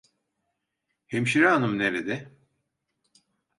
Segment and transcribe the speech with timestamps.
[1.07, 2.31] Hemşire hanım nerede?